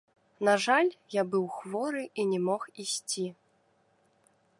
[0.47, 3.27] На жаль, я быў хворы і не мог ісці.